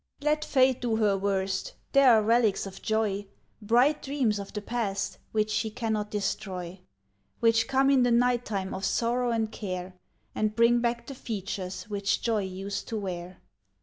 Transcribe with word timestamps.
Let 0.19 0.43
Fate 0.43 0.81
do 0.81 0.95
her 0.95 1.15
worst, 1.15 1.75
there 1.91 2.09
are 2.11 2.23
relics 2.23 2.65
of 2.65 2.81
joy, 2.81 3.27
Bright 3.61 4.01
dreams 4.01 4.39
of 4.39 4.51
the 4.51 4.59
past, 4.59 5.19
which 5.31 5.51
she 5.51 5.69
cannot 5.69 6.09
destroy; 6.09 6.79
Which 7.39 7.67
come 7.67 7.91
in 7.91 8.01
the 8.01 8.09
night 8.09 8.43
time 8.43 8.73
of 8.73 8.83
sorrow 8.83 9.29
and 9.29 9.51
care, 9.51 9.93
And 10.33 10.55
bring 10.55 10.79
back 10.79 11.05
the 11.05 11.13
features 11.13 11.83
which 11.83 12.23
joy 12.23 12.41
used 12.45 12.87
to 12.87 12.97
wear. 12.97 13.41